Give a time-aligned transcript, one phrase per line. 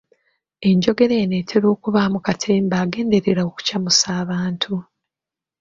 [0.69, 4.73] Enjogera eno etera okubaamu katemba agenderera okucamusa abantu.